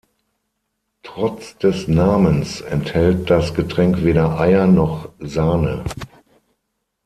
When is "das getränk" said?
3.29-4.03